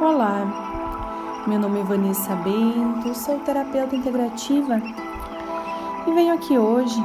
Olá, 0.00 1.42
meu 1.44 1.58
nome 1.58 1.80
é 1.80 1.82
Vanessa 1.82 2.32
Bento, 2.36 3.12
sou 3.16 3.40
terapeuta 3.40 3.96
integrativa 3.96 4.80
e 6.06 6.12
venho 6.12 6.34
aqui 6.34 6.56
hoje 6.56 7.02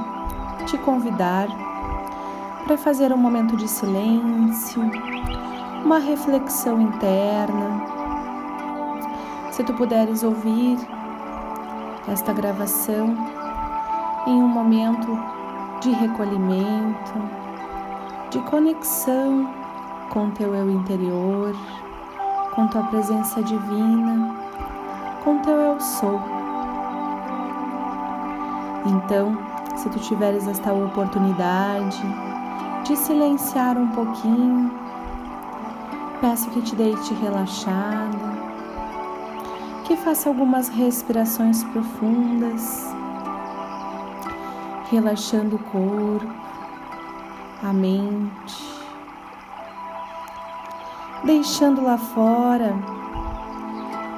te 0.68 0.78
convidar 0.78 1.48
para 2.64 2.78
fazer 2.78 3.12
um 3.12 3.18
momento 3.18 3.58
de 3.58 3.68
silêncio, 3.68 4.80
uma 5.84 5.98
reflexão 5.98 6.80
interna. 6.80 7.82
Se 9.50 9.64
tu 9.64 9.74
puderes 9.74 10.22
ouvir 10.22 10.78
esta 12.08 12.32
gravação 12.32 13.18
em 14.28 14.36
um 14.36 14.48
momento 14.48 15.18
de 15.82 15.90
recolhimento, 15.90 17.14
de 18.30 18.38
conexão 18.42 19.52
com 20.12 20.30
teu 20.30 20.54
eu 20.54 20.70
interior 20.70 21.56
com 22.56 22.68
tua 22.68 22.84
presença 22.84 23.42
divina, 23.42 24.36
com 25.24 25.40
teu 25.40 25.56
eu 25.56 25.80
sou. 25.80 26.22
Então, 28.86 29.38
se 29.76 29.90
tu 29.90 30.00
tiveres 30.00 30.48
esta 30.48 30.72
oportunidade 30.72 32.02
de 32.84 32.96
silenciar 32.96 33.78
um 33.78 33.88
pouquinho, 33.90 34.72
peço 36.22 36.50
que 36.52 36.62
te 36.62 36.76
deite 36.76 37.14
relaxada, 37.16 38.44
que 39.86 39.96
faça 39.98 40.30
algumas 40.30 40.70
respirações 40.70 41.64
profundas, 41.66 42.94
relaxando 44.92 45.56
o 45.56 45.60
corpo, 45.60 46.34
a 47.64 47.74
mente 47.74 48.73
deixando 51.24 51.84
lá 51.84 51.98
fora 51.98 52.74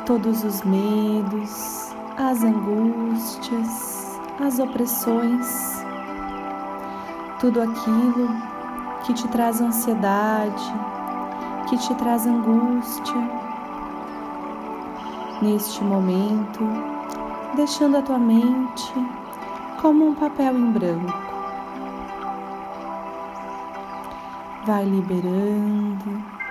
todos 0.06 0.44
os 0.44 0.64
medos, 0.64 1.94
as 2.18 2.44
angústias, 2.44 4.20
as 4.40 4.60
opressões, 4.60 5.86
tudo 7.40 7.62
aquilo 7.62 8.30
que 9.04 9.14
te 9.14 9.28
traz 9.28 9.62
ansiedade, 9.62 10.74
que 11.70 11.78
te 11.78 11.94
traz 11.96 12.26
angústia. 12.26 13.46
Neste 15.42 15.84
momento, 15.84 16.64
deixando 17.56 17.98
a 17.98 18.02
tua 18.02 18.18
mente 18.18 18.94
como 19.82 20.08
um 20.08 20.16
papel 20.16 20.58
em 20.58 20.72
branco. 20.72 21.26
Vai 24.66 24.86
liberando 24.86 26.45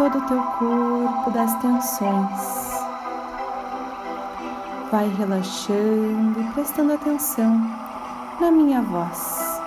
todo 0.00 0.16
o 0.16 0.22
teu 0.22 0.42
corpo 0.42 1.30
das 1.30 1.54
tensões. 1.56 2.80
Vai 4.90 5.06
relaxando 5.08 6.40
e 6.40 6.50
prestando 6.54 6.94
atenção 6.94 7.60
na 8.40 8.50
minha 8.50 8.80
voz. 8.80 9.60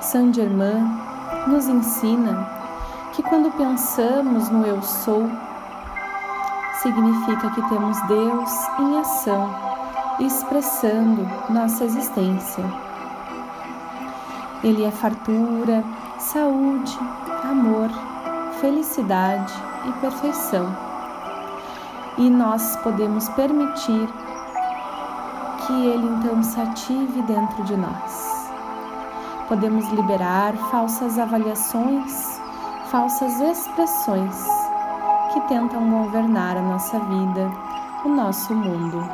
Saint 0.00 0.34
Germain 0.34 0.98
nos 1.46 1.68
ensina 1.68 2.44
que 3.12 3.22
quando 3.22 3.56
pensamos 3.56 4.48
no 4.50 4.66
eu 4.66 4.82
sou, 4.82 5.30
significa 6.82 7.50
que 7.50 7.68
temos 7.68 8.00
Deus 8.08 8.50
em 8.80 8.98
ação, 8.98 9.54
expressando 10.18 11.24
nossa 11.50 11.84
existência. 11.84 12.64
Ele 14.64 14.82
é 14.82 14.90
fartura, 14.90 15.84
saúde, 16.18 16.98
amor, 17.44 17.88
felicidade 18.60 19.54
e 19.86 19.92
perfeição. 20.00 20.76
E 22.18 22.28
nós 22.28 22.76
podemos 22.78 23.28
permitir 23.30 24.08
que 25.64 25.86
Ele 25.86 26.06
então 26.08 26.42
se 26.42 26.60
ative 26.60 27.22
dentro 27.22 27.62
de 27.64 27.76
nós. 27.76 28.50
Podemos 29.46 29.88
liberar 29.90 30.54
falsas 30.70 31.18
avaliações, 31.18 32.40
falsas 32.90 33.40
expressões 33.40 34.44
que 35.32 35.40
tentam 35.42 35.88
governar 35.88 36.56
a 36.56 36.62
nossa 36.62 36.98
vida, 36.98 37.50
o 38.04 38.08
nosso 38.08 38.54
mundo. 38.54 39.08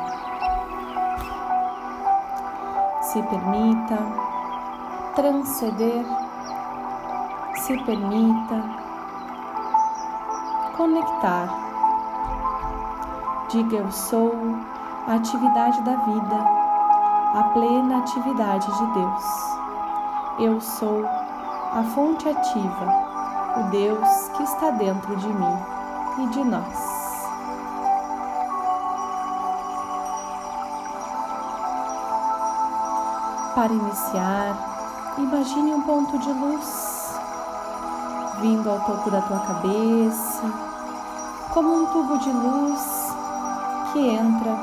Se 3.01 3.21
permita 3.21 3.97
transcender 5.15 6.24
se 7.65 7.75
permita 7.79 8.63
conectar. 10.77 11.49
Diga 13.49 13.77
eu 13.77 13.91
sou 13.91 14.35
a 15.07 15.15
atividade 15.15 15.81
da 15.81 15.95
vida, 15.95 16.35
a 17.33 17.43
plena 17.53 17.97
atividade 17.97 18.67
de 18.71 18.85
Deus. 18.93 19.23
Eu 20.37 20.61
sou 20.61 21.07
a 21.07 21.83
fonte 21.95 22.29
ativa, 22.29 22.87
o 23.57 23.63
Deus 23.71 24.29
que 24.37 24.43
está 24.43 24.69
dentro 24.69 25.15
de 25.15 25.27
mim 25.27 25.57
e 26.19 26.27
de 26.27 26.43
nós. 26.43 26.95
Para 33.55 33.73
iniciar, 33.73 35.15
imagine 35.17 35.73
um 35.73 35.81
ponto 35.81 36.19
de 36.19 36.31
luz 36.31 36.84
vindo 38.41 38.69
ao 38.69 38.79
topo 38.81 39.09
da 39.09 39.21
tua 39.21 39.39
cabeça, 39.39 40.43
como 41.53 41.73
um 41.73 41.85
tubo 41.87 42.17
de 42.19 42.31
luz 42.31 43.15
que 43.91 44.09
entra 44.09 44.57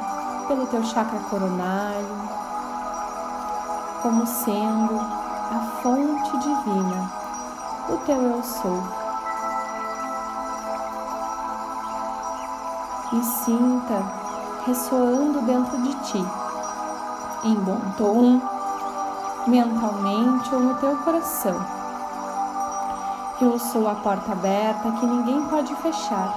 pelo 0.47 0.67
teu 0.67 0.85
chakra 0.85 1.19
coronário, 1.31 2.29
como 4.03 4.27
sendo 4.27 5.01
a 5.01 5.81
fonte 5.83 6.39
divina, 6.39 7.11
o 7.89 7.97
teu 7.99 8.21
eu 8.21 8.43
sou. 8.43 8.83
E 13.13 13.23
sinta 13.23 14.03
ressoando 14.67 15.41
dentro 15.43 15.77
de 15.83 15.95
ti, 16.03 16.27
em 17.45 17.55
bom 17.55 17.81
tom, 17.97 18.41
mentalmente 19.47 20.55
ou 20.55 20.61
no 20.61 20.75
teu 20.75 20.97
coração 20.99 21.82
eu 23.41 23.59
sou 23.59 23.89
a 23.89 23.95
porta 23.95 24.33
aberta 24.33 24.93
que 24.93 25.07
ninguém 25.07 25.43
pode 25.47 25.75
fechar. 25.77 26.33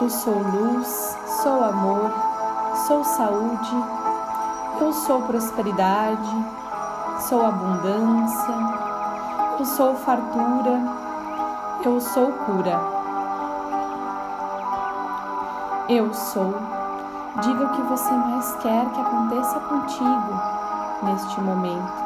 Eu 0.00 0.08
sou 0.08 0.34
luz, 0.34 1.16
sou 1.42 1.62
amor, 1.62 2.10
sou 2.86 3.04
saúde, 3.04 3.84
eu 4.80 4.92
sou 4.92 5.22
prosperidade, 5.22 6.46
sou 7.28 7.44
abundância, 7.44 8.54
eu 9.58 9.64
sou 9.64 9.94
fartura, 9.94 10.80
eu 11.84 12.00
sou 12.00 12.32
cura. 12.32 12.80
Eu 15.88 16.12
sou. 16.14 16.54
Diga 17.42 17.64
o 17.64 17.68
que 17.70 17.82
você 17.82 18.12
mais 18.12 18.56
quer 18.56 18.90
que 18.90 19.00
aconteça 19.00 19.60
contigo 19.60 20.40
neste 21.02 21.40
momento. 21.40 22.04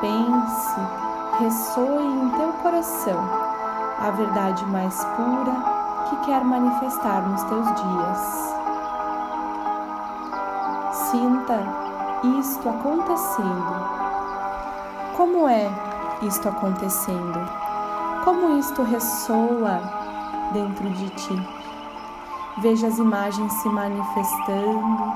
Pense 0.00 1.07
ressoe 1.38 2.04
em 2.04 2.30
teu 2.30 2.52
coração 2.54 3.18
a 4.00 4.10
verdade 4.10 4.66
mais 4.66 5.04
pura 5.04 5.78
que 6.08 6.16
quer 6.26 6.44
manifestar 6.44 7.28
nos 7.28 7.42
teus 7.44 7.66
dias. 7.76 8.54
Sinta 11.10 11.60
isto 12.40 12.68
acontecendo. 12.68 13.98
Como 15.16 15.48
é 15.48 15.70
isto 16.22 16.48
acontecendo? 16.48 17.48
Como 18.24 18.58
isto 18.58 18.82
ressoa 18.82 19.80
dentro 20.52 20.90
de 20.90 21.08
ti? 21.10 21.48
Veja 22.58 22.88
as 22.88 22.98
imagens 22.98 23.52
se 23.52 23.68
manifestando, 23.68 25.12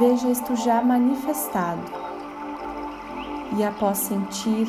veja 0.00 0.28
isto 0.28 0.56
já 0.56 0.82
manifestado. 0.82 1.82
E 3.56 3.62
após 3.62 3.98
sentir 3.98 4.66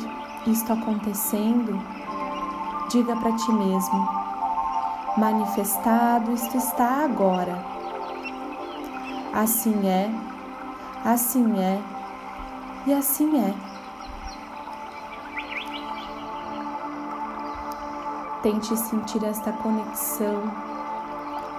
isto 0.50 0.72
acontecendo, 0.72 1.80
diga 2.88 3.16
para 3.16 3.32
ti 3.32 3.52
mesmo: 3.52 4.08
manifestado 5.16 6.32
isto 6.32 6.56
está 6.56 7.04
agora. 7.04 7.64
Assim 9.32 9.86
é, 9.86 10.10
assim 11.04 11.58
é 11.60 11.80
e 12.86 12.94
assim 12.94 13.38
é. 13.38 13.54
Tente 18.42 18.76
sentir 18.76 19.24
esta 19.24 19.52
conexão 19.52 20.42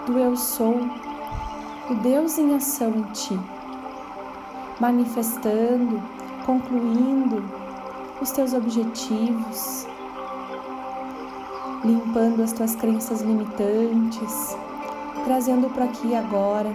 do 0.05 0.17
eu 0.17 0.37
sou, 0.37 0.79
o 1.89 1.95
Deus 1.95 2.37
em 2.37 2.55
ação 2.55 2.91
em 2.91 3.03
ti, 3.11 3.37
manifestando, 4.79 6.01
concluindo 6.45 7.66
os 8.21 8.31
teus 8.31 8.53
objetivos, 8.53 9.87
limpando 11.83 12.41
as 12.41 12.51
tuas 12.51 12.75
crenças 12.75 13.21
limitantes, 13.21 14.57
trazendo 15.23 15.69
para 15.69 15.85
aqui 15.85 16.15
agora 16.15 16.73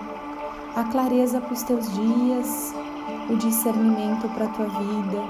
a 0.77 0.85
clareza 0.85 1.41
para 1.41 1.53
os 1.53 1.63
teus 1.63 1.93
dias, 1.93 2.75
o 3.29 3.37
discernimento 3.37 4.29
para 4.29 4.47
a 4.47 4.49
tua 4.49 4.67
vida, 4.67 5.23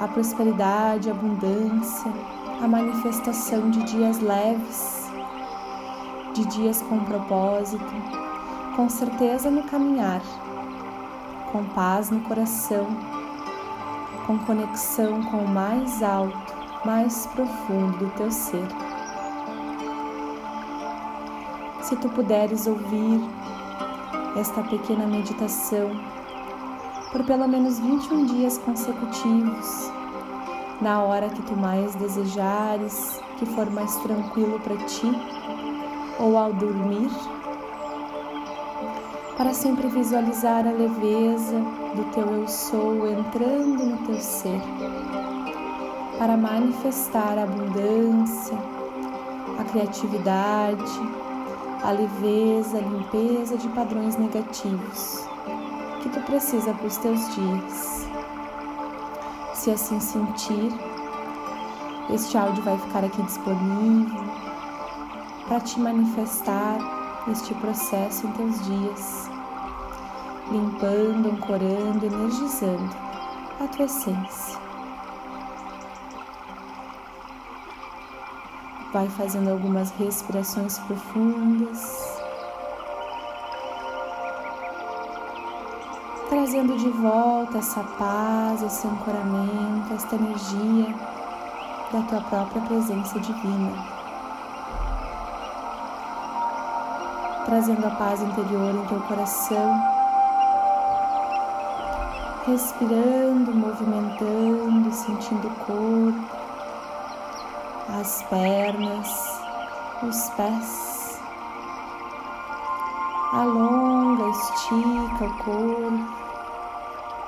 a 0.00 0.08
prosperidade, 0.08 1.08
a 1.08 1.12
abundância, 1.12 2.12
a 2.62 2.66
manifestação 2.66 3.70
de 3.70 3.82
dias 3.84 4.20
leves, 4.20 5.08
de 6.34 6.44
dias 6.46 6.82
com 6.82 6.98
propósito, 7.00 7.84
com 8.74 8.88
certeza 8.88 9.50
no 9.50 9.62
caminhar, 9.62 10.20
com 11.52 11.64
paz 11.66 12.10
no 12.10 12.20
coração, 12.22 12.86
com 14.26 14.38
conexão 14.38 15.22
com 15.24 15.38
o 15.38 15.48
mais 15.48 16.02
alto, 16.02 16.54
mais 16.84 17.26
profundo 17.28 17.98
do 17.98 18.10
teu 18.16 18.30
ser. 18.30 18.66
Se 21.82 21.96
tu 21.96 22.08
puderes 22.08 22.66
ouvir 22.66 23.20
esta 24.36 24.62
pequena 24.62 25.06
meditação 25.06 25.90
por 27.12 27.24
pelo 27.24 27.46
menos 27.46 27.78
21 27.78 28.26
dias 28.26 28.58
consecutivos, 28.58 29.92
na 30.80 31.02
hora 31.02 31.28
que 31.28 31.42
tu 31.42 31.56
mais 31.56 31.94
desejares, 31.94 33.20
que 33.38 33.46
for 33.46 33.70
mais 33.70 33.94
tranquilo 33.96 34.58
para 34.60 34.76
ti, 34.86 35.10
ou 36.18 36.36
ao 36.36 36.52
dormir, 36.52 37.10
para 39.36 39.52
sempre 39.52 39.88
visualizar 39.88 40.66
a 40.66 40.70
leveza 40.70 41.58
do 41.94 42.04
teu 42.12 42.24
eu 42.24 42.46
sou 42.46 43.08
entrando 43.08 43.84
no 43.84 44.06
teu 44.06 44.20
ser, 44.20 44.60
para 46.18 46.36
manifestar 46.36 47.36
a 47.38 47.42
abundância, 47.42 48.56
a 49.58 49.64
criatividade, 49.64 51.00
a 51.82 51.90
leveza, 51.90 52.78
a 52.78 52.80
limpeza 52.80 53.56
de 53.56 53.68
padrões 53.70 54.16
negativos 54.16 55.26
que 56.00 56.08
tu 56.10 56.20
precisa 56.20 56.72
para 56.72 56.86
os 56.86 56.96
teus 56.98 57.34
dias. 57.34 58.08
Se 59.54 59.70
assim 59.70 59.98
sentir, 59.98 60.72
este 62.10 62.36
áudio 62.38 62.62
vai 62.62 62.78
ficar 62.78 63.04
aqui 63.04 63.22
disponível 63.22 64.22
para 65.48 65.60
te 65.60 65.80
manifestar 65.80 66.78
este 67.30 67.54
processo 67.54 68.26
em 68.26 68.32
teus 68.32 68.64
dias, 68.64 69.23
limpando, 70.50 71.30
ancorando, 71.30 72.06
energizando 72.06 72.96
a 73.60 73.68
tua 73.68 73.86
essência. 73.86 74.58
Vai 78.92 79.08
fazendo 79.08 79.50
algumas 79.50 79.90
respirações 79.92 80.78
profundas. 80.80 82.14
Trazendo 86.28 86.76
de 86.76 86.88
volta 86.90 87.58
essa 87.58 87.82
paz, 87.98 88.62
esse 88.62 88.86
ancoramento, 88.86 89.94
esta 89.94 90.14
energia 90.14 90.94
da 91.92 92.02
tua 92.02 92.20
própria 92.22 92.62
presença 92.62 93.18
divina. 93.20 93.72
Trazendo 97.44 97.86
a 97.86 97.90
paz 97.90 98.20
interior 98.22 98.74
em 98.74 98.86
teu 98.86 99.00
coração. 99.00 100.03
Respirando, 102.46 103.54
movimentando, 103.54 104.92
sentindo 104.92 105.48
o 105.48 105.54
corpo 105.66 106.44
as 107.88 108.22
pernas, 108.24 109.40
os 110.02 110.30
pés. 110.30 111.20
Alonga, 113.32 114.28
estica 114.30 115.24
o 115.24 115.44
corpo, 115.44 116.14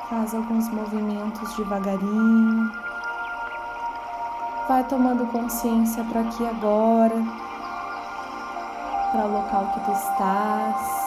faz 0.08 0.34
alguns 0.34 0.68
movimentos 0.70 1.56
devagarinho. 1.56 2.72
Vai 4.68 4.82
tomando 4.84 5.26
consciência 5.26 6.02
para 6.04 6.20
aqui 6.22 6.46
agora, 6.46 7.22
para 9.12 9.26
o 9.26 9.32
local 9.32 9.72
que 9.72 9.80
tu 9.80 9.92
estás. 9.92 11.05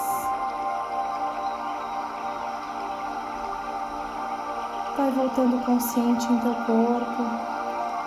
Vai 4.97 5.11
voltando 5.11 5.65
consciente 5.65 6.31
em 6.31 6.39
teu 6.39 6.53
corpo 6.65 7.49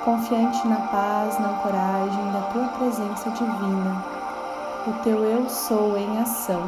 confiante 0.04 0.66
na 0.66 0.76
paz, 0.88 1.38
na 1.38 1.50
coragem 1.60 2.32
da 2.32 2.40
tua 2.52 2.66
presença 2.68 3.30
divina, 3.30 4.04
o 4.86 4.92
teu 5.04 5.24
eu 5.24 5.48
sou 5.48 5.96
em 5.96 6.18
ação. 6.18 6.60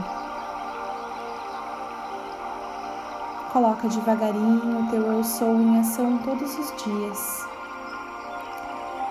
Coloca 3.53 3.89
devagarinho 3.89 4.81
o 4.81 4.91
teu 4.91 5.03
eu 5.03 5.25
sou 5.25 5.61
em 5.61 5.81
ação 5.81 6.19
todos 6.19 6.59
os 6.59 6.85
dias. 6.85 7.49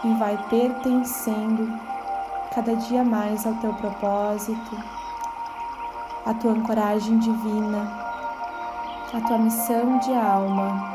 E 0.06 0.14
vai 0.16 0.38
pertencendo 0.50 1.78
cada 2.54 2.76
dia 2.76 3.04
mais 3.04 3.46
ao 3.46 3.54
teu 3.56 3.74
propósito, 3.74 4.78
à 6.26 6.34
tua 6.34 6.52
ancoragem 6.52 7.20
divina, 7.20 7.92
à 9.14 9.22
tua 9.22 9.38
missão 9.38 9.98
de 10.00 10.14
alma 10.14 10.93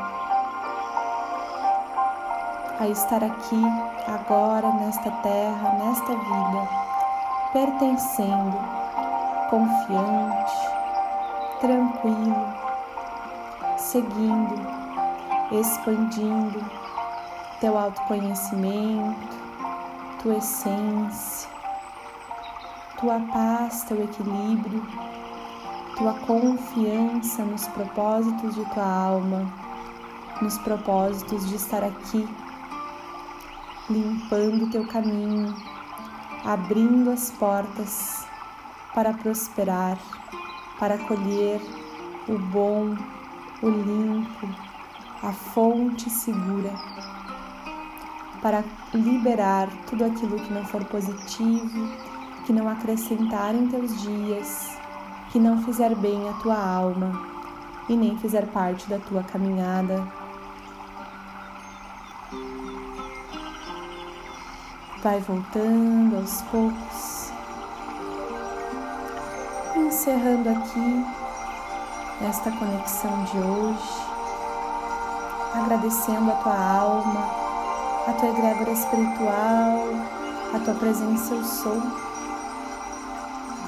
a 2.79 2.87
estar 2.87 3.21
aqui, 3.21 3.61
agora, 4.07 4.71
nesta 4.71 5.11
terra, 5.11 5.73
nesta 5.73 6.15
vida, 6.15 6.69
pertencendo, 7.51 8.57
confiante, 9.49 10.53
tranquilo, 11.59 12.53
seguindo, 13.77 14.55
expandindo 15.51 16.65
teu 17.59 17.77
autoconhecimento, 17.77 19.37
tua 20.21 20.37
essência, 20.37 21.49
tua 22.97 23.19
paz, 23.33 23.83
teu 23.83 24.01
equilíbrio, 24.01 24.87
tua 25.97 26.13
confiança 26.25 27.43
nos 27.43 27.67
propósitos 27.67 28.55
de 28.55 28.63
tua 28.73 28.85
alma, 28.85 29.51
nos 30.41 30.57
propósitos 30.59 31.45
de 31.49 31.55
estar 31.55 31.83
aqui 31.83 32.25
limpando 33.89 34.69
teu 34.69 34.85
caminho, 34.87 35.55
abrindo 36.45 37.09
as 37.09 37.31
portas 37.31 38.23
para 38.93 39.13
prosperar, 39.13 39.97
para 40.79 40.97
colher 40.97 41.59
o 42.27 42.37
bom, 42.37 42.95
o 43.61 43.69
limpo, 43.69 44.47
a 45.23 45.33
fonte 45.33 46.09
segura, 46.09 46.71
para 48.41 48.63
liberar 48.93 49.67
tudo 49.87 50.05
aquilo 50.05 50.39
que 50.39 50.53
não 50.53 50.63
for 50.65 50.85
positivo, 50.85 51.89
que 52.45 52.53
não 52.53 52.69
acrescentar 52.69 53.55
em 53.55 53.67
teus 53.67 54.01
dias, 54.01 54.77
que 55.31 55.39
não 55.39 55.63
fizer 55.63 55.95
bem 55.95 56.29
à 56.29 56.33
tua 56.33 56.57
alma 56.57 57.11
e 57.89 57.95
nem 57.95 58.17
fizer 58.17 58.45
parte 58.47 58.87
da 58.87 58.99
tua 58.99 59.23
caminhada 59.23 60.18
Vai 65.01 65.17
voltando 65.21 66.17
aos 66.17 66.41
poucos, 66.51 67.31
encerrando 69.77 70.49
aqui 70.49 71.05
esta 72.27 72.51
conexão 72.51 73.23
de 73.23 73.37
hoje, 73.37 74.01
agradecendo 75.55 76.29
a 76.29 76.35
tua 76.35 76.53
alma, 76.53 77.29
a 78.07 78.13
tua 78.19 78.27
egrégora 78.27 78.71
espiritual, 78.71 79.87
a 80.53 80.59
tua 80.65 80.73
presença 80.73 81.33
eu 81.33 81.45
sou, 81.45 81.81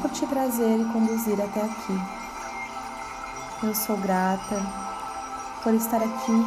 por 0.01 0.11
te 0.11 0.27
trazer 0.27 0.81
e 0.81 0.85
conduzir 0.91 1.39
até 1.39 1.61
aqui. 1.61 2.01
Eu 3.63 3.73
sou 3.73 3.95
grata 3.95 4.61
por 5.63 5.73
estar 5.75 6.03
aqui 6.03 6.45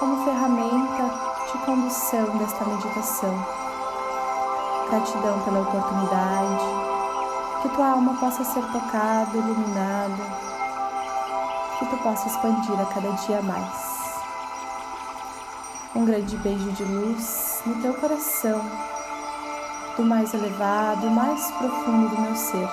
como 0.00 0.24
ferramenta 0.24 1.32
de 1.52 1.58
condução 1.66 2.38
desta 2.38 2.64
meditação 2.64 3.61
Gratidão 4.92 5.40
pela 5.40 5.60
oportunidade, 5.60 6.64
que 7.62 7.68
tua 7.70 7.92
alma 7.92 8.14
possa 8.20 8.44
ser 8.44 8.60
tocada, 8.60 9.38
iluminada, 9.38 10.22
que 11.78 11.86
tu 11.86 11.96
possa 12.02 12.28
expandir 12.28 12.78
a 12.78 12.84
cada 12.84 13.10
dia 13.12 13.40
mais. 13.40 14.12
Um 15.96 16.04
grande 16.04 16.36
beijo 16.36 16.70
de 16.72 16.84
luz 16.84 17.62
no 17.64 17.80
teu 17.80 17.94
coração, 17.94 18.60
do 19.96 20.02
mais 20.02 20.34
elevado, 20.34 21.10
mais 21.10 21.50
profundo 21.52 22.14
do 22.14 22.20
meu 22.20 22.36
ser. 22.36 22.68